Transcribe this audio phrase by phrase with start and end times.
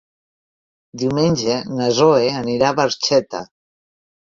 [1.01, 3.49] Diumenge na Zoè anirà a Barxeta.